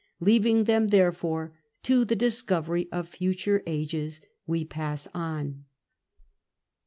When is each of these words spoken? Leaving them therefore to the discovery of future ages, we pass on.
Leaving 0.29 0.63
them 0.63 0.87
therefore 0.87 1.53
to 1.83 2.03
the 2.03 2.15
discovery 2.15 2.87
of 2.91 3.07
future 3.07 3.61
ages, 3.67 4.19
we 4.47 4.65
pass 4.65 5.07
on. 5.13 5.65